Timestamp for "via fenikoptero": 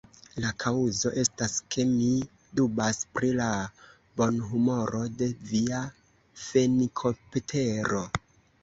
5.53-8.07